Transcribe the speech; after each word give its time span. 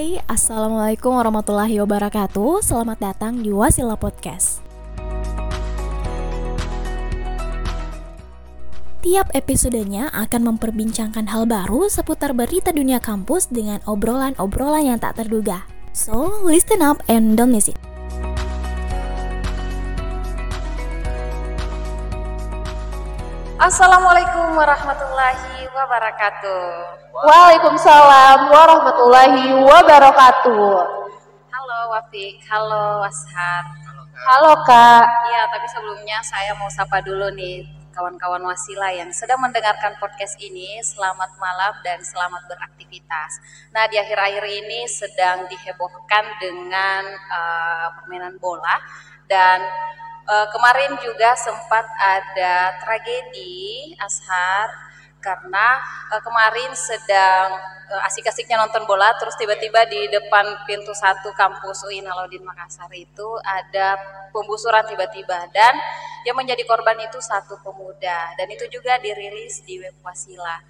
Hai, 0.00 0.16
Assalamualaikum 0.32 1.12
warahmatullahi 1.12 1.76
wabarakatuh. 1.84 2.64
Selamat 2.64 3.04
datang 3.04 3.44
di 3.44 3.52
Wasila 3.52 4.00
Podcast. 4.00 4.64
Tiap 9.04 9.28
episodenya 9.36 10.08
akan 10.08 10.56
memperbincangkan 10.56 11.28
hal 11.28 11.44
baru 11.44 11.92
seputar 11.92 12.32
berita 12.32 12.72
dunia 12.72 12.96
kampus 12.96 13.52
dengan 13.52 13.84
obrolan-obrolan 13.84 14.88
yang 14.88 14.96
tak 14.96 15.20
terduga. 15.20 15.68
So, 15.92 16.48
listen 16.48 16.80
up 16.80 17.04
and 17.04 17.36
don't 17.36 17.52
miss 17.52 17.68
it. 17.68 17.76
Assalamualaikum 23.60 24.56
warahmatullahi 24.56 25.59
wabarakatuh. 25.70 26.62
Waalaikumsalam 27.14 28.38
warahmatullahi 28.50 29.54
wabarakatuh. 29.62 30.66
Halo 31.50 31.78
Wafik, 31.94 32.42
halo 32.50 33.06
Washar. 33.06 33.62
Halo 34.20 34.52
Kak. 34.66 35.06
Iya, 35.30 35.42
tapi 35.48 35.66
sebelumnya 35.70 36.18
saya 36.26 36.52
mau 36.58 36.68
sapa 36.68 37.00
dulu 37.00 37.32
nih 37.32 37.64
kawan-kawan 37.94 38.42
wasila 38.44 38.92
yang 38.92 39.08
sedang 39.14 39.40
mendengarkan 39.40 39.96
podcast 39.96 40.36
ini. 40.42 40.82
Selamat 40.82 41.32
malam 41.40 41.72
dan 41.86 42.02
selamat 42.02 42.50
beraktivitas. 42.50 43.40
Nah, 43.72 43.86
di 43.88 43.96
akhir-akhir 43.96 44.44
ini 44.44 44.84
sedang 44.90 45.48
dihebohkan 45.48 46.24
dengan 46.42 47.02
uh, 47.32 47.86
permainan 47.96 48.36
bola 48.42 48.76
dan 49.30 49.62
uh, 50.28 50.46
kemarin 50.52 50.98
juga 51.00 51.32
sempat 51.38 51.86
ada 51.96 52.76
tragedi 52.82 53.94
Ashar 53.96 54.89
karena 55.20 55.78
uh, 56.10 56.20
kemarin 56.24 56.72
sedang 56.72 57.54
uh, 57.92 58.06
asik-asiknya 58.08 58.56
nonton 58.56 58.88
bola 58.88 59.12
terus 59.20 59.36
tiba-tiba 59.36 59.84
di 59.86 60.08
depan 60.08 60.64
pintu 60.64 60.90
satu 60.96 61.30
kampus 61.36 61.84
UIN 61.86 62.08
Alauddin 62.08 62.42
Makassar 62.42 62.90
itu 62.96 63.28
ada 63.44 64.00
pembusuran 64.32 64.86
tiba-tiba. 64.88 65.46
Dan 65.52 65.74
yang 66.26 66.36
menjadi 66.36 66.62
korban 66.68 66.96
itu 67.00 67.18
satu 67.20 67.56
pemuda 67.64 68.34
dan 68.36 68.46
itu 68.52 68.68
juga 68.68 69.00
dirilis 69.00 69.64
di 69.64 69.80
web 69.80 69.96
Wasila. 70.04 70.60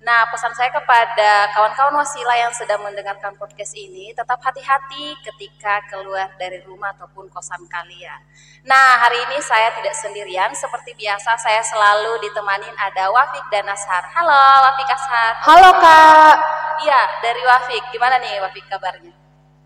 Nah, 0.00 0.24
pesan 0.32 0.56
saya 0.56 0.72
kepada 0.72 1.52
kawan-kawan 1.52 1.92
Wasila 2.00 2.32
yang 2.32 2.48
sedang 2.56 2.80
mendengarkan 2.80 3.36
podcast 3.36 3.76
ini, 3.76 4.16
tetap 4.16 4.40
hati-hati 4.40 5.12
ketika 5.28 5.84
keluar 5.92 6.32
dari 6.40 6.56
rumah 6.64 6.96
ataupun 6.96 7.28
kosan 7.28 7.60
kalian. 7.68 8.16
Nah, 8.64 8.96
hari 8.96 9.20
ini 9.28 9.36
saya 9.44 9.68
tidak 9.76 9.92
sendirian. 10.00 10.56
Seperti 10.56 10.96
biasa, 10.96 11.36
saya 11.36 11.60
selalu 11.60 12.16
ditemanin 12.24 12.72
ada 12.80 13.12
Wafik 13.12 13.44
dan 13.52 13.68
Ashar. 13.68 14.08
Halo, 14.16 14.72
Wafik 14.72 14.88
Ashar. 14.88 15.32
Halo 15.44 15.70
Kak. 15.76 16.36
Iya, 16.80 17.00
dari 17.20 17.42
Wafik. 17.44 17.84
Gimana 17.92 18.16
nih 18.24 18.40
Wafik 18.40 18.64
kabarnya? 18.72 19.12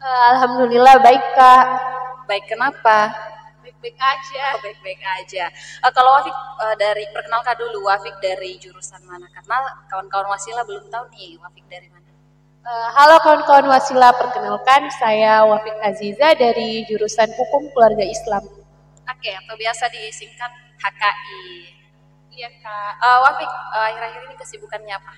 Alhamdulillah 0.03 0.99
baik 0.99 1.25
Kak. 1.39 1.67
Baik, 2.27 2.51
kenapa? 2.51 3.15
Baik-baik 3.65 3.97
aja. 3.97 4.45
Oh, 4.53 4.61
baik-baik 4.61 5.01
aja. 5.01 5.45
Uh, 5.81 5.89
kalau 5.97 6.13
Wafik 6.21 6.37
uh, 6.37 6.77
dari 6.77 7.09
perkenalkan 7.09 7.57
dulu 7.57 7.89
Wafik 7.89 8.13
dari 8.21 8.61
jurusan 8.61 9.01
mana? 9.09 9.25
Karena 9.33 9.57
kawan-kawan 9.89 10.29
Wasila 10.29 10.69
belum 10.69 10.85
tahu 10.93 11.09
nih 11.17 11.41
Wafik 11.41 11.65
dari 11.73 11.89
mana. 11.89 12.05
Uh, 12.61 12.89
halo 12.93 13.17
kawan-kawan 13.25 13.65
Wasila, 13.73 14.13
perkenalkan 14.21 14.93
saya 15.01 15.49
Wafik 15.49 15.81
Aziza 15.81 16.37
dari 16.37 16.85
jurusan 16.85 17.33
Hukum 17.33 17.73
Keluarga 17.73 18.05
Islam. 18.05 18.45
Oke, 19.09 19.33
atau 19.33 19.57
biasa 19.57 19.89
disingkat 19.89 20.53
HKI. 20.85 21.45
Iya 22.37 22.53
Kak. 22.61 22.93
Uh, 23.01 23.19
Wafik, 23.25 23.49
uh, 23.49 23.85
akhir-akhir 23.89 24.21
ini 24.29 24.35
kesibukannya 24.45 24.93
apa? 24.93 25.13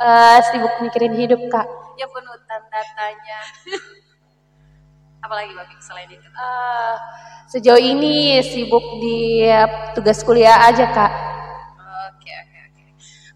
Uh, 0.00 0.38
sibuk 0.48 0.72
mikirin 0.80 1.12
hidup 1.20 1.40
Kak. 1.52 1.68
Ya 2.00 2.08
penuh 2.08 2.32
tanda 2.48 2.80
tanya. 2.96 3.40
Apalagi 5.24 5.56
Wafik 5.56 5.80
selain 5.80 6.12
itu? 6.12 6.28
Uh, 6.36 6.94
sejauh 7.48 7.80
ini 7.80 8.44
sibuk 8.44 9.00
di 9.00 9.40
tugas 9.96 10.20
kuliah 10.20 10.68
aja 10.68 10.84
Kak. 10.92 11.12
Oke, 12.12 12.28
oke, 12.28 12.58
oke. 12.68 12.82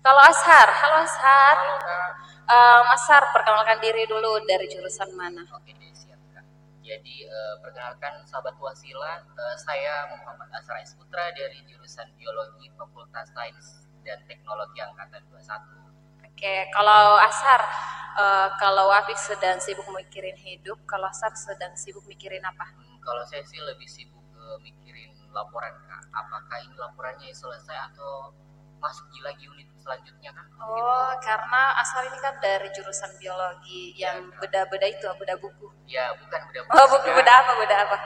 Kalau 0.05 0.21
Ashar, 0.21 0.69
halo 0.69 0.97
Ashar. 1.01 1.57
Halo 1.57 1.77
Kak. 1.81 2.11
Uh, 2.49 2.81
Mas 2.93 3.01
Ashar, 3.09 3.33
perkenalkan 3.33 3.81
diri 3.81 4.05
dulu 4.05 4.37
dari 4.45 4.69
jurusan 4.69 5.17
mana? 5.17 5.49
Oke 5.57 5.73
siap 5.97 6.21
Kak. 6.37 6.45
Jadi 6.85 7.25
uh, 7.25 7.57
perkenalkan 7.65 8.21
sahabat 8.29 8.61
Wasila, 8.61 9.25
uh, 9.25 9.57
saya 9.57 10.13
Muhammad 10.13 10.53
Asra 10.53 10.85
S. 10.85 10.93
Putra 10.93 11.33
dari 11.33 11.65
jurusan 11.73 12.13
Biologi 12.21 12.69
Fakultas 12.77 13.33
Sains 13.33 13.89
dan 14.05 14.21
Teknologi 14.29 14.85
Angkatan 14.85 15.25
21. 15.33 15.88
Oke, 16.39 16.71
kalau 16.71 17.19
Asar, 17.19 17.67
uh, 18.15 18.55
kalau 18.63 18.95
Wafik 18.95 19.19
sedang 19.19 19.59
sibuk 19.59 19.91
mikirin 19.91 20.39
hidup, 20.39 20.79
kalau 20.87 21.11
Asar 21.11 21.35
sedang 21.35 21.75
sibuk 21.75 22.07
mikirin 22.07 22.47
apa? 22.47 22.63
Hmm, 22.79 22.95
kalau 23.03 23.27
saya 23.27 23.43
sih 23.43 23.59
lebih 23.59 23.91
sibuk 23.91 24.23
uh, 24.39 24.55
mikirin 24.63 25.19
laporan 25.35 25.75
Kak. 25.91 26.07
Apakah 26.15 26.63
ini 26.63 26.79
laporannya 26.79 27.35
selesai 27.35 27.91
atau 27.91 28.31
masuk 28.79 29.11
lagi 29.27 29.51
unit 29.51 29.67
selanjutnya 29.83 30.31
kan? 30.31 30.47
Oh, 30.63 31.11
karena 31.19 31.75
Asar 31.83 32.07
ini 32.07 32.23
kan 32.23 32.39
dari 32.39 32.71
jurusan 32.71 33.19
biologi 33.19 33.99
yang 33.99 34.23
Ya, 34.23 34.31
Kak. 34.31 34.39
beda-beda 34.39 34.87
itu, 34.87 35.11
beda 35.19 35.35
buku. 35.43 35.67
Ya 35.91 36.15
bukan 36.23 36.39
beda 36.55 36.61
Oh, 36.71 36.87
buku 36.87 37.09
beda 37.19 37.33
apa? 37.35 37.53
Beda 37.59 37.77
apa? 37.83 37.97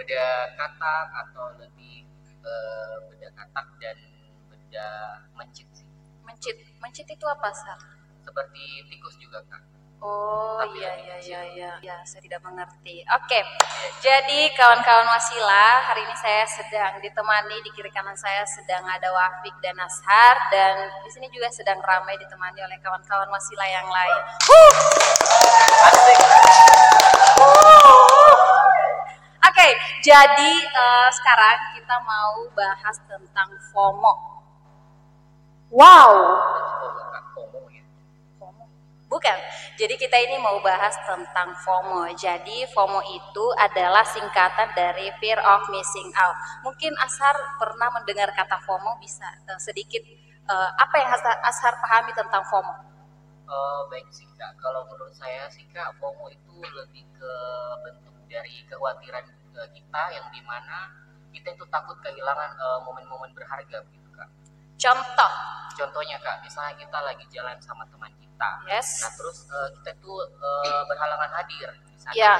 Beda 0.00 0.24
katak 0.56 1.06
atau 1.28 1.44
lebih 1.60 2.08
uh, 2.40 3.04
beda 3.12 3.28
katak 3.36 3.66
dan 3.84 4.00
beda 4.48 4.88
mencit 5.36 5.68
sih. 5.76 5.91
Mencit. 6.26 6.56
Mencit 6.82 7.06
itu 7.06 7.26
apa, 7.26 7.50
Asar? 7.50 7.78
Seperti 8.22 8.86
tikus 8.90 9.18
juga 9.18 9.42
Kak. 9.50 9.72
Oh 10.02 10.58
Tapi 10.58 10.82
iya 10.82 10.98
iya 10.98 11.16
iya 11.22 11.40
iya 11.54 11.70
ya 11.78 11.96
saya 12.02 12.18
tidak 12.26 12.42
mengerti. 12.42 13.06
Oke, 13.06 13.38
jadi 14.02 14.50
kawan-kawan 14.58 15.06
Wasila 15.06 15.78
hari 15.78 16.02
ini 16.02 16.14
saya 16.18 16.42
sedang 16.42 16.98
ditemani 16.98 17.62
di 17.62 17.70
kiri 17.70 17.86
kanan 17.94 18.18
saya 18.18 18.42
sedang 18.42 18.82
ada 18.82 19.14
Wafik 19.14 19.54
dan 19.62 19.78
Ashar 19.78 20.50
dan 20.50 20.90
di 21.06 21.10
sini 21.14 21.30
juga 21.30 21.46
sedang 21.54 21.78
ramai 21.78 22.18
ditemani 22.18 22.58
oleh 22.66 22.82
kawan-kawan 22.82 23.30
Wasila 23.30 23.62
yang 23.70 23.86
lain. 23.86 24.22
Oke, 29.46 29.68
jadi 30.02 30.52
eh, 30.66 31.08
sekarang 31.14 31.78
kita 31.78 31.96
mau 32.02 32.42
bahas 32.58 32.98
tentang 33.06 33.54
FOMO. 33.70 34.31
Wow. 35.72 36.12
Bukan. 39.08 39.38
Jadi 39.76 39.94
kita 39.96 40.16
ini 40.20 40.36
mau 40.40 40.60
bahas 40.60 40.96
tentang 41.04 41.52
FOMO. 41.64 42.12
Jadi 42.16 42.64
FOMO 42.72 43.00
itu 43.08 43.44
adalah 43.56 44.04
singkatan 44.04 44.72
dari 44.76 45.08
fear 45.20 45.40
of 45.40 45.64
missing 45.72 46.08
out. 46.16 46.36
Mungkin 46.64 46.92
Ashar 46.96 47.36
pernah 47.56 47.88
mendengar 47.92 48.32
kata 48.36 48.60
FOMO 48.64 49.00
bisa 49.00 49.24
eh, 49.48 49.60
sedikit 49.60 50.00
eh, 50.48 50.70
apa 50.76 50.94
yang 51.00 51.08
Ashar, 51.12 51.36
Ashar 51.44 51.74
pahami 51.80 52.12
tentang 52.12 52.44
FOMO? 52.48 52.74
Oh, 53.48 53.88
baik 53.88 54.08
sih 54.12 54.28
kak. 54.36 54.56
Kalau 54.60 54.88
menurut 54.88 55.12
saya 55.12 55.48
sih 55.52 55.64
kak, 55.72 55.92
FOMO 56.00 56.28
itu 56.32 56.52
lebih 56.60 57.04
ke 57.16 57.32
bentuk 57.84 58.16
dari 58.28 58.64
kekhawatiran 58.68 59.24
kita 59.72 60.02
yang 60.16 60.26
di 60.32 60.40
mana 60.44 60.88
kita 61.32 61.52
itu 61.52 61.64
takut 61.68 61.96
kehilangan 62.00 62.60
eh, 62.60 62.80
momen-momen 62.84 63.32
berharga 63.36 63.80
begitu 63.88 64.00
kak. 64.00 64.01
Contoh, 64.82 65.32
Contohnya 65.72 66.18
kak, 66.20 66.42
misalnya 66.42 66.74
kita 66.76 66.98
lagi 67.00 67.24
jalan 67.32 67.56
sama 67.62 67.86
teman 67.88 68.12
kita, 68.18 68.50
yes, 68.68 69.00
nah 69.00 69.12
terus 69.14 69.46
eh, 69.48 69.68
kita 69.78 69.90
tuh 70.02 70.20
eh, 70.26 70.82
berhalangan 70.84 71.30
hadir, 71.38 71.70
misalnya, 71.88 72.18
ya, 72.18 72.34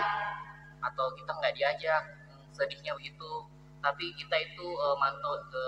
atau 0.84 1.06
kita 1.16 1.30
nggak 1.40 1.54
diajak, 1.56 2.02
hmm, 2.28 2.50
sedihnya 2.52 2.92
begitu. 2.98 3.46
Tapi 3.80 4.12
kita 4.18 4.36
itu 4.36 4.66
eh, 4.68 4.96
mantau 5.00 5.38
ke 5.48 5.64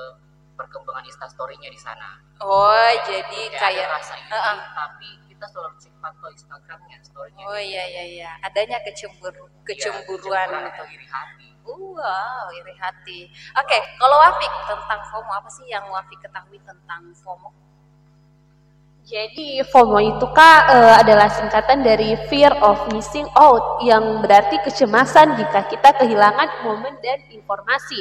perkembangan 0.55 1.03
instastorynya 1.09 1.71
di 1.71 1.81
sana. 1.81 2.21
oh 2.45 2.91
jadi 3.07 3.43
Kayak, 3.55 3.87
rasa 3.95 4.15
ini, 4.19 4.29
Heeh. 4.31 4.57
tapi 4.75 5.09
kita 5.31 5.47
selalu 5.51 5.75
cek 5.81 5.95
pantau 6.03 6.29
Instagramnya, 6.31 6.99
storynya. 7.03 7.45
oh 7.49 7.59
iya 7.59 7.85
iya 7.89 8.05
iya, 8.05 8.31
adanya 8.43 8.79
kecembur, 8.85 9.33
Iya, 9.33 9.47
kecemburuan 9.67 10.47
kecemburuan 10.47 10.49
gitu. 10.53 10.69
atau 10.75 10.85
iri 10.93 11.07
hati. 11.09 11.49
Wow, 11.65 12.53
iri 12.53 12.75
hati. 12.77 13.25
Oke, 13.57 13.79
kalau 13.97 14.17
Wafik 14.21 14.53
tentang 14.69 15.01
FOMO 15.09 15.33
apa 15.33 15.49
sih 15.49 15.65
yang 15.73 15.89
Wafik 15.89 16.21
ketahui 16.21 16.61
tentang 16.61 17.09
FOMO? 17.25 17.49
Jadi 19.05 19.61
FOMO 19.69 20.01
itu 20.01 20.27
Kak 20.33 20.63
eh, 20.73 20.95
adalah 21.01 21.29
singkatan 21.29 21.85
dari 21.85 22.17
fear 22.29 22.53
of 22.61 22.89
missing 22.93 23.29
out 23.37 23.81
yang 23.85 24.21
berarti 24.25 24.61
kecemasan 24.65 25.37
jika 25.41 25.69
kita 25.69 25.93
kehilangan 26.01 26.65
momen 26.65 26.97
dan 27.01 27.21
informasi. 27.33 28.01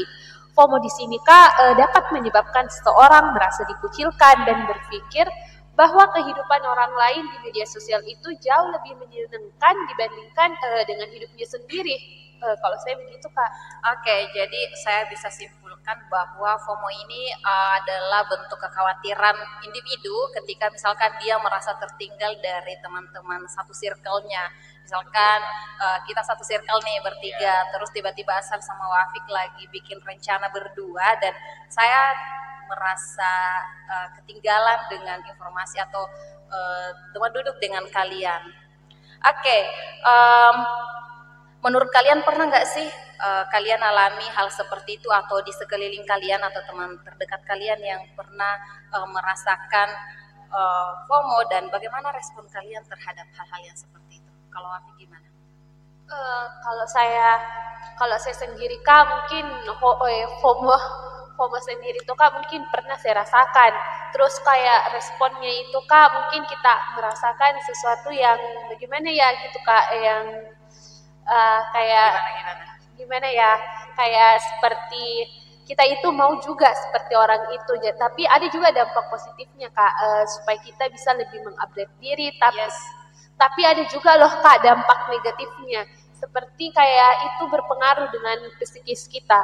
FOMO 0.55 0.79
di 0.83 0.91
sini 0.91 1.19
Kak 1.23 1.49
eh, 1.59 1.75
dapat 1.79 2.11
menyebabkan 2.11 2.67
seseorang 2.67 3.35
merasa 3.35 3.63
dikucilkan 3.67 4.47
dan 4.47 4.63
berpikir 4.63 5.27
bahwa 5.75 6.05
kehidupan 6.13 6.61
orang 6.63 6.93
lain 6.95 7.23
di 7.31 7.37
media 7.51 7.65
sosial 7.65 7.99
itu 8.05 8.29
jauh 8.39 8.69
lebih 8.71 8.95
menyenangkan 8.99 9.75
dibandingkan 9.91 10.49
eh, 10.51 10.83
dengan 10.87 11.07
hidupnya 11.11 11.47
sendiri. 11.47 11.95
Eh, 12.43 12.57
kalau 12.59 12.75
saya 12.83 12.99
begitu 12.99 13.23
Kak. 13.31 13.51
Oke, 13.95 14.15
jadi 14.35 14.61
saya 14.75 15.07
bisa 15.07 15.31
simpulkan 15.31 15.95
bahwa 16.11 16.59
FOMO 16.59 16.91
ini 16.91 17.31
uh, 17.39 17.79
adalah 17.79 18.27
bentuk 18.27 18.59
kekhawatiran 18.59 19.35
individu 19.63 20.11
ketika 20.35 20.67
misalkan 20.67 21.15
dia 21.23 21.39
merasa 21.39 21.71
tertinggal 21.79 22.35
dari 22.43 22.75
teman-teman 22.83 23.47
satu 23.47 23.71
circle-nya. 23.71 24.51
Misalkan 24.83 25.39
uh, 25.79 26.03
kita 26.03 26.19
satu 26.19 26.43
circle 26.43 26.83
nih 26.83 26.99
bertiga, 26.99 27.39
yeah. 27.39 27.71
terus 27.71 27.87
tiba-tiba 27.95 28.35
Asar 28.35 28.59
sama 28.59 28.91
Wafik 28.91 29.23
lagi 29.31 29.63
bikin 29.71 30.03
rencana 30.03 30.51
berdua 30.51 31.15
dan 31.23 31.31
saya 31.71 32.11
merasa 32.67 33.33
uh, 33.87 34.07
ketinggalan 34.19 34.83
dengan 34.91 35.23
informasi 35.31 35.79
atau 35.79 36.11
uh, 36.51 36.91
teman 37.15 37.31
duduk 37.31 37.55
dengan 37.63 37.87
kalian. 37.87 38.43
Oke, 39.23 39.39
okay, 39.39 39.63
um, 40.03 40.55
menurut 41.63 41.87
kalian 41.95 42.21
pernah 42.27 42.51
nggak 42.51 42.67
sih 42.67 42.87
uh, 43.23 43.47
kalian 43.47 43.79
alami 43.79 44.27
hal 44.35 44.51
seperti 44.51 44.99
itu 44.99 45.07
atau 45.07 45.39
di 45.39 45.55
sekeliling 45.55 46.03
kalian 46.03 46.43
atau 46.43 46.59
teman 46.67 46.99
terdekat 47.07 47.39
kalian 47.47 47.79
yang 47.79 48.01
pernah 48.19 48.59
uh, 48.91 49.07
merasakan 49.07 49.87
uh, 50.51 51.07
FOMO 51.07 51.47
dan 51.47 51.71
bagaimana 51.71 52.11
respon 52.11 52.43
kalian 52.51 52.83
terhadap 52.83 53.25
hal-hal 53.39 53.61
yang 53.63 53.77
seperti 53.79 54.19
itu? 54.19 54.31
Kalau 54.51 54.67
Afi 54.75 54.91
gimana? 54.99 55.27
Uh, 56.11 56.45
kalau 56.61 56.85
saya 56.91 57.39
kalau 57.95 58.19
saya 58.19 58.35
sendiri 58.35 58.75
kak 58.83 59.07
mungkin 59.07 59.47
FOMO 60.43 60.75
FOMO 61.33 61.57
sendiri 61.63 61.97
itu 61.97 62.13
kak 62.13 62.35
mungkin 62.35 62.67
pernah 62.69 62.99
saya 62.99 63.23
rasakan. 63.23 63.71
Terus 64.13 64.35
kayak 64.45 64.93
responnya 64.93 65.49
itu 65.49 65.79
kak 65.87 66.11
mungkin 66.11 66.43
kita 66.45 66.73
merasakan 66.99 67.55
sesuatu 67.65 68.11
yang 68.13 68.37
bagaimana 68.69 69.09
ya 69.09 69.31
gitu 69.47 69.57
kak 69.65 69.85
yang 69.97 70.25
uh, 71.27 71.61
kayak 71.71 72.11
gimana, 72.11 72.31
gimana? 72.37 72.63
gimana 72.93 73.27
ya 73.29 73.51
kayak 73.97 74.41
seperti 74.41 75.05
kita 75.63 75.83
itu 75.87 76.07
mau 76.11 76.35
juga 76.43 76.69
seperti 76.75 77.13
orang 77.15 77.39
itu 77.55 77.73
tapi 77.95 78.27
ada 78.27 78.47
juga 78.51 78.69
dampak 78.75 79.07
positifnya 79.07 79.71
kak 79.71 79.93
uh, 79.95 80.23
supaya 80.27 80.59
kita 80.59 80.91
bisa 80.91 81.15
lebih 81.15 81.39
mengupdate 81.43 81.93
diri 82.03 82.35
tapi 82.35 82.59
yes. 82.59 82.77
tapi 83.39 83.61
ada 83.63 83.83
juga 83.87 84.19
loh 84.19 84.31
kak 84.43 84.59
dampak 84.59 84.99
negatifnya 85.07 85.87
seperti 86.15 86.71
kayak 86.71 87.35
itu 87.35 87.43
berpengaruh 87.47 88.07
dengan 88.11 88.37
psikis 88.59 89.07
kita 89.07 89.43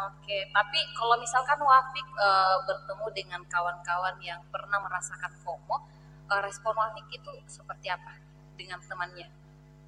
Oke, 0.00 0.48
tapi 0.48 0.80
kalau 0.96 1.20
misalkan 1.20 1.60
Wafik 1.60 2.08
uh, 2.16 2.64
bertemu 2.64 3.06
dengan 3.12 3.40
kawan-kawan 3.44 4.16
yang 4.24 4.40
pernah 4.48 4.80
merasakan 4.80 5.28
FOMO, 5.44 5.76
uh, 6.24 6.40
respon 6.40 6.72
Wafik 6.72 7.04
itu 7.12 7.28
seperti 7.44 7.92
apa 7.92 8.16
dengan 8.56 8.80
temannya? 8.80 9.28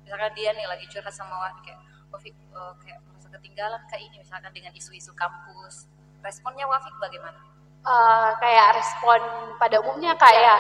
Misalkan 0.05 0.33
dia 0.35 0.51
nih 0.53 0.67
lagi 0.67 0.85
curhat 0.91 1.15
sama 1.15 1.35
Wafik 1.49 1.63
kayak, 1.71 1.81
Wafik 2.13 2.35
uh, 2.53 2.75
kayak 2.83 2.99
merasa 3.07 3.29
ketinggalan 3.33 3.81
kayak 3.89 4.03
ini 4.11 4.17
misalkan 4.21 4.53
dengan 4.53 4.73
isu-isu 4.75 5.15
kampus. 5.15 5.89
Responnya 6.23 6.67
Wafik 6.69 6.95
bagaimana? 6.99 7.39
Uh, 7.83 8.31
kayak 8.39 8.79
respon 8.79 9.21
pada 9.59 9.83
umumnya 9.83 10.15
kayak 10.15 10.59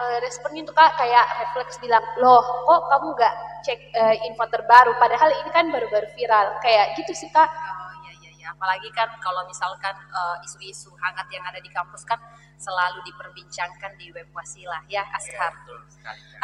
uh, 0.00 0.16
responnya 0.24 0.64
itu 0.64 0.72
kak 0.72 0.96
kayak 0.96 1.26
refleks 1.44 1.76
bilang 1.84 2.00
loh 2.16 2.40
kok 2.64 2.88
kamu 2.88 3.12
nggak 3.12 3.34
cek 3.68 3.80
uh, 3.92 4.14
info 4.24 4.44
terbaru? 4.48 4.96
Padahal 4.96 5.30
ini 5.36 5.50
kan 5.52 5.68
baru-baru 5.68 6.08
viral. 6.16 6.56
Kayak 6.64 6.96
gitu 6.96 7.12
sih 7.12 7.28
kak 7.28 7.48
apalagi 8.46 8.88
kan 8.90 9.08
kalau 9.22 9.46
misalkan 9.46 9.94
eh, 9.94 10.46
isu-isu 10.46 10.90
uh, 10.90 10.98
hangat 10.98 11.26
yang 11.30 11.44
ada 11.46 11.62
di 11.62 11.70
kampus 11.70 12.02
kan 12.02 12.18
selalu 12.58 13.02
diperbincangkan 13.06 13.98
di 13.98 14.14
web 14.14 14.30
wasilah 14.30 14.82
ya 14.86 15.02
Ashar. 15.14 15.50
Ya, 15.66 15.78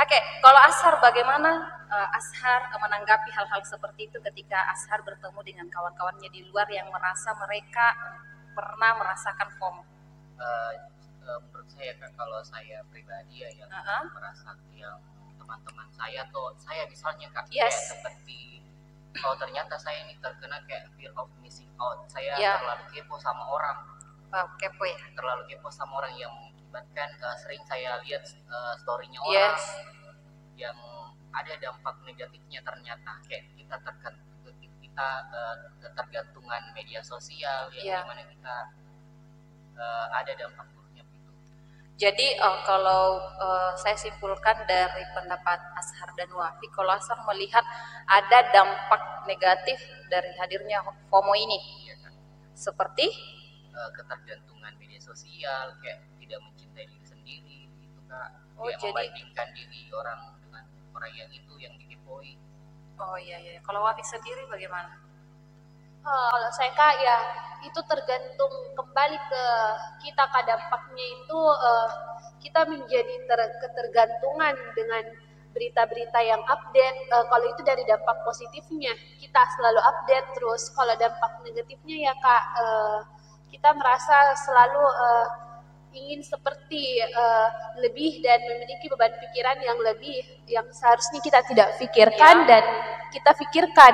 Oke, 0.03 0.11
okay, 0.11 0.21
kalau 0.43 0.61
Ashar 0.67 0.95
bagaimana 0.99 1.50
uh, 1.87 2.09
Ashar 2.19 2.71
menanggapi 2.75 3.31
hal-hal 3.31 3.62
seperti 3.62 4.11
itu 4.11 4.19
ketika 4.19 4.59
Ashar 4.75 5.03
bertemu 5.06 5.41
dengan 5.47 5.67
kawan-kawannya 5.71 6.27
di 6.31 6.43
luar 6.50 6.67
yang 6.71 6.91
merasa 6.91 7.35
mereka 7.39 7.95
pernah 8.55 8.99
merasakan 8.99 9.49
FOMO? 9.59 9.83
Uh, 10.39 10.73
uh, 11.27 11.39
menurut 11.47 11.69
saya 11.71 11.95
kan 12.03 12.11
kalau 12.19 12.43
saya 12.43 12.83
pribadi 12.91 13.47
ya 13.47 13.50
yang 13.55 13.71
uh 13.71 13.79
-huh. 13.79 14.03
merasa 14.15 14.59
yang 14.75 14.99
teman-teman 15.39 15.89
saya 15.95 16.21
tuh 16.29 16.53
saya 16.61 16.85
misalnya 16.91 17.27
kak 17.33 17.47
yes. 17.49 17.56
kayak 17.56 17.73
seperti 17.95 18.57
oh 19.25 19.34
ternyata 19.40 19.75
saya 19.81 20.05
ini 20.06 20.14
terkena 20.20 20.60
kayak 20.69 20.88
fear 20.94 21.12
of 21.16 21.28
missing 21.40 21.69
out 21.81 22.05
saya 22.10 22.37
yeah. 22.37 22.60
terlalu 22.60 22.84
kepo 22.93 23.16
sama 23.19 23.44
orang 23.49 23.76
oh, 24.32 24.46
kepo 24.60 24.84
ya 24.84 24.99
terlalu 25.16 25.43
kepo 25.49 25.69
sama 25.72 26.05
orang 26.05 26.14
yang 26.16 26.31
mengakibatkan 26.31 27.08
uh, 27.25 27.37
sering 27.40 27.62
saya 27.64 27.96
lihat 28.05 28.22
uh, 28.52 28.75
storynya 28.78 29.20
orang 29.25 29.56
yes. 29.56 29.64
yang 30.60 30.76
ada 31.32 31.55
dampak 31.60 31.96
negatifnya 32.05 32.60
ternyata 32.64 33.20
kayak 33.25 33.49
kita 33.56 33.76
terken 33.84 34.14
kita 34.82 35.08
uh, 35.31 35.56
ketergantungan 35.78 36.62
media 36.75 37.00
sosial 37.06 37.70
yang 37.72 37.84
yeah. 37.87 38.00
di 38.02 38.08
mana 38.08 38.22
kita 38.26 38.56
uh, 39.78 40.06
ada 40.12 40.32
dampak 40.34 40.66
jadi 41.99 42.39
uh, 42.39 42.62
kalau 42.62 43.19
uh, 43.43 43.75
saya 43.75 43.99
simpulkan 43.99 44.55
dari 44.71 45.03
pendapat 45.19 45.59
Ashar 45.75 46.15
dan 46.15 46.31
Wafi, 46.31 46.71
kalau 46.71 46.95
Ashar 46.95 47.19
melihat 47.27 47.67
ada 48.06 48.39
dampak 48.55 49.27
negatif 49.27 49.83
dari 50.06 50.31
hadirnya 50.39 50.79
FOMO 51.11 51.35
ini, 51.35 51.59
seperti? 52.55 53.11
Uh, 53.75 53.91
ketergantungan 53.99 54.79
media 54.79 55.03
sosial, 55.03 55.75
kayak 55.83 56.06
tidak 56.23 56.39
mencintai 56.47 56.87
diri 56.87 57.03
sendiri, 57.03 57.59
itu 57.67 58.00
kak, 58.06 58.31
oh, 58.55 58.71
jadi... 58.71 58.95
membandingkan 58.95 59.49
diri 59.59 59.91
orang 59.91 60.39
dengan 60.39 60.65
orang 60.95 61.12
yang 61.19 61.31
itu 61.35 61.53
yang 61.59 61.75
dikepoi. 61.83 62.39
Oh 63.03 63.19
iya 63.19 63.43
iya, 63.43 63.59
kalau 63.67 63.83
Wafi 63.83 64.06
sendiri 64.06 64.47
bagaimana? 64.47 65.03
Uh, 66.08 66.28
kalau 66.32 66.50
saya 66.56 66.72
kak 66.72 66.94
ya 67.05 67.16
itu 67.69 67.81
tergantung 67.84 68.52
kembali 68.72 69.19
ke 69.28 69.44
kita 70.08 70.25
kak. 70.25 70.49
Dampaknya 70.49 71.05
itu 71.05 71.37
uh, 71.37 71.88
kita 72.40 72.64
menjadi 72.64 73.14
ter 73.28 73.40
ketergantungan 73.60 74.56
dengan 74.72 75.05
berita-berita 75.52 76.16
yang 76.25 76.40
update. 76.49 76.99
Uh, 77.12 77.28
kalau 77.28 77.44
itu 77.52 77.60
dari 77.60 77.84
dampak 77.84 78.25
positifnya 78.25 78.96
kita 79.20 79.43
selalu 79.60 79.81
update. 79.84 80.28
Terus 80.32 80.72
kalau 80.72 80.96
dampak 80.96 81.44
negatifnya 81.44 82.08
ya 82.08 82.14
kak 82.16 82.43
uh, 82.56 83.00
kita 83.52 83.76
merasa 83.76 84.32
selalu 84.49 84.81
uh, 84.81 85.26
ingin 85.93 86.25
seperti 86.25 87.04
uh, 87.04 87.49
lebih 87.84 88.25
dan 88.25 88.40
memiliki 88.49 88.88
beban 88.88 89.12
pikiran 89.12 89.61
yang 89.61 89.76
lebih 89.84 90.25
yang 90.49 90.64
seharusnya 90.72 91.20
kita 91.20 91.44
tidak 91.44 91.76
pikirkan 91.76 92.49
ya. 92.49 92.56
dan 92.56 92.64
kita 93.12 93.31
pikirkan. 93.37 93.93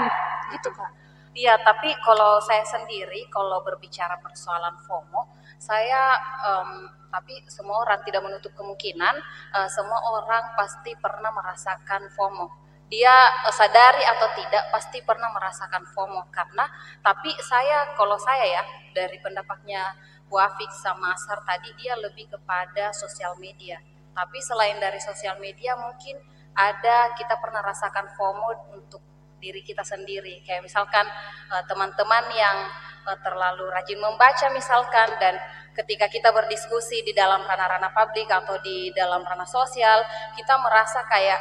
Gitu 0.54 0.70
kak 0.70 1.03
Iya, 1.34 1.58
tapi 1.66 1.90
kalau 2.06 2.38
saya 2.38 2.62
sendiri, 2.62 3.26
kalau 3.26 3.58
berbicara 3.66 4.22
persoalan 4.22 4.78
FOMO, 4.86 5.34
saya 5.58 6.14
um, 6.46 6.86
tapi 7.10 7.42
semua 7.50 7.82
orang 7.82 7.98
tidak 8.06 8.22
menutup 8.22 8.54
kemungkinan, 8.54 9.18
uh, 9.50 9.66
semua 9.66 9.98
orang 10.14 10.54
pasti 10.54 10.94
pernah 10.94 11.34
merasakan 11.34 12.06
FOMO. 12.14 12.46
Dia 12.86 13.10
uh, 13.46 13.50
sadari 13.50 14.06
atau 14.06 14.30
tidak 14.38 14.70
pasti 14.70 15.02
pernah 15.02 15.26
merasakan 15.34 15.82
FOMO 15.90 16.30
karena, 16.30 16.70
tapi 17.02 17.34
saya 17.42 17.98
kalau 17.98 18.14
saya 18.14 18.46
ya 18.46 18.62
dari 18.94 19.18
pendapatnya 19.18 19.90
Wafik 20.30 20.70
sama 20.70 21.18
Asar 21.18 21.42
tadi 21.42 21.74
dia 21.74 21.98
lebih 21.98 22.30
kepada 22.30 22.94
sosial 22.94 23.34
media. 23.42 23.82
Tapi 24.14 24.38
selain 24.38 24.78
dari 24.78 25.02
sosial 25.02 25.42
media 25.42 25.74
mungkin 25.74 26.14
ada 26.54 27.10
kita 27.18 27.42
pernah 27.42 27.58
rasakan 27.58 28.14
FOMO 28.14 28.78
untuk 28.78 29.02
diri 29.44 29.60
kita 29.60 29.84
sendiri. 29.84 30.40
Kayak 30.40 30.64
misalkan 30.64 31.04
eh, 31.52 31.62
teman-teman 31.68 32.24
uh, 32.24 32.32
yang 32.32 32.56
uh, 33.04 33.18
terlalu 33.20 33.68
rajin 33.68 34.00
membaca 34.00 34.48
misalkan 34.56 35.12
dan 35.20 35.36
ketika 35.76 36.08
kita 36.08 36.32
berdiskusi 36.32 37.04
di 37.04 37.12
dalam 37.12 37.44
ranah-ranah 37.44 37.92
publik 37.92 38.30
atau 38.32 38.56
di 38.64 38.88
dalam 38.96 39.20
ranah 39.20 39.44
sosial, 39.44 40.00
kita 40.32 40.56
merasa 40.56 41.04
kayak 41.04 41.40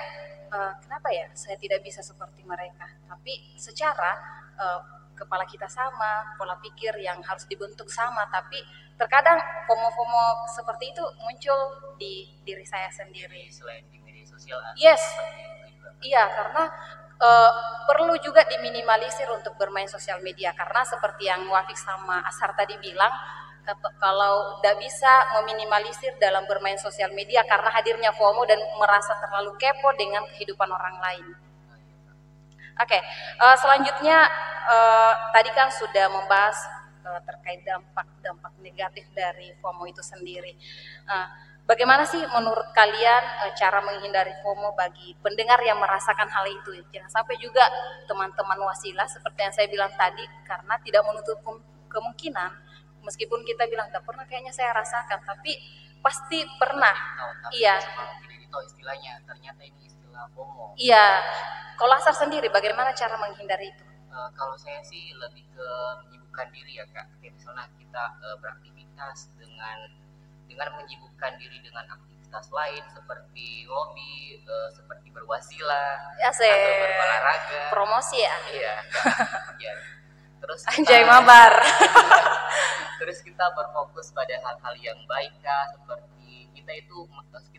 uh, 0.52 0.74
kenapa 0.84 1.08
ya 1.16 1.32
saya 1.32 1.56
tidak 1.56 1.80
bisa 1.80 2.04
seperti 2.04 2.44
mereka. 2.44 2.92
Tapi 3.08 3.56
secara 3.56 4.12
uh, 4.60 4.80
kepala 5.14 5.46
kita 5.46 5.70
sama, 5.70 6.36
pola 6.36 6.58
pikir 6.60 6.98
yang 7.00 7.22
harus 7.24 7.46
dibentuk 7.46 7.88
sama, 7.88 8.26
tapi 8.34 8.60
terkadang 8.98 9.40
fomo-fomo 9.70 10.50
seperti 10.50 10.92
itu 10.92 11.04
muncul 11.22 11.60
di 11.96 12.28
diri 12.42 12.66
saya 12.66 12.90
sendiri. 12.90 13.48
Selain 13.54 13.86
di 13.88 14.02
media 14.02 14.26
sosial. 14.26 14.60
Yes. 14.76 15.02
Iya, 16.04 16.28
karena 16.36 16.68
uh, 17.22 17.52
perlu 17.86 18.16
juga 18.24 18.48
diminimalisir 18.48 19.28
untuk 19.30 19.54
bermain 19.60 19.90
sosial 19.90 20.24
media 20.24 20.56
karena 20.56 20.82
seperti 20.88 21.28
yang 21.28 21.46
Wafik 21.50 21.78
sama 21.78 22.24
Asar 22.26 22.56
tadi 22.56 22.80
bilang 22.80 23.12
kalau 23.96 24.60
tidak 24.60 24.76
bisa 24.84 25.12
meminimalisir 25.40 26.20
dalam 26.20 26.44
bermain 26.44 26.76
sosial 26.76 27.16
media 27.16 27.48
karena 27.48 27.72
hadirnya 27.72 28.12
FOMO 28.12 28.44
dan 28.44 28.60
merasa 28.76 29.16
terlalu 29.24 29.56
kepo 29.56 29.96
dengan 29.96 30.28
kehidupan 30.36 30.68
orang 30.68 31.00
lain. 31.00 31.26
Oke, 32.74 33.00
okay, 33.00 33.02
uh, 33.40 33.54
eh, 33.54 33.58
selanjutnya 33.62 34.18
uh, 34.68 35.14
tadi 35.32 35.54
kan 35.54 35.70
sudah 35.72 36.12
membahas 36.12 36.58
uh, 37.06 37.22
terkait 37.24 37.64
dampak-dampak 37.64 38.52
negatif 38.60 39.08
dari 39.16 39.54
FOMO 39.62 39.88
itu 39.88 40.02
sendiri. 40.04 40.58
Uh, 41.08 41.28
Bagaimana 41.64 42.04
sih 42.04 42.20
menurut 42.20 42.76
kalian 42.76 43.24
e, 43.48 43.56
cara 43.56 43.80
menghindari 43.80 44.36
FOMO 44.44 44.76
bagi 44.76 45.16
pendengar 45.24 45.64
yang 45.64 45.80
merasakan 45.80 46.28
hal 46.28 46.44
itu? 46.44 46.76
Jangan 46.92 47.08
sampai 47.08 47.40
juga 47.40 47.64
teman-teman 48.04 48.60
wasilah 48.68 49.08
seperti 49.08 49.40
yang 49.48 49.54
saya 49.56 49.68
bilang 49.72 49.92
tadi 49.96 50.28
karena 50.44 50.76
tidak 50.84 51.08
menutup 51.08 51.40
kemungkinan 51.88 52.52
meskipun 53.04 53.44
kita 53.48 53.68
bilang 53.72 53.88
tidak 53.92 54.04
pernah 54.04 54.28
kayaknya 54.28 54.52
saya 54.52 54.76
rasakan 54.76 55.24
tapi 55.24 55.56
pasti 56.04 56.44
pernah. 56.60 56.96
Iya. 57.56 57.80
Istilahnya 58.54 59.24
ternyata 59.24 59.64
ini 59.64 59.88
istilah 59.88 60.28
FOMO. 60.36 60.76
Iya. 60.76 61.24
Kalau 61.80 61.96
Asar 61.98 62.14
sendiri, 62.14 62.52
bagaimana 62.52 62.92
cara 62.92 63.16
menghindari 63.18 63.72
itu? 63.72 63.84
Eh, 64.14 64.30
kalau 64.38 64.54
saya 64.60 64.78
sih 64.86 65.16
lebih 65.18 65.42
ke 65.56 65.68
menyibukkan 66.06 66.48
diri 66.54 66.78
ya 66.78 66.86
kak. 66.92 67.08
Kayak 67.18 67.34
misalnya 67.40 67.66
kita 67.80 68.04
eh, 68.22 68.38
beraktivitas 68.38 69.18
dengan 69.42 69.78
dengan 70.46 70.70
menyibukkan 70.76 71.32
diri 71.38 71.60
dengan 71.60 71.86
aktivitas 71.90 72.50
lain 72.50 72.84
seperti 72.90 73.64
hobi, 73.70 74.42
eh, 74.42 74.70
seperti 74.74 75.08
berwasilah 75.10 76.18
Asik. 76.22 76.50
atau 76.50 76.74
berolahraga. 76.82 77.62
Promosi 77.70 78.18
ya? 78.20 78.36
Iya. 78.52 78.76
Iya. 79.62 79.74
Terus 80.44 80.60
kita- 80.66 80.76
Anjay 80.84 81.04
mabar. 81.08 81.54
terus 83.00 83.20
kita 83.20 83.52
berfokus 83.52 84.12
pada 84.12 84.32
hal-hal 84.40 84.76
yang 84.80 85.00
baik 85.08 85.36
kak 85.40 85.76
seperti 85.76 86.48
kita 86.56 86.72
itu 86.72 87.04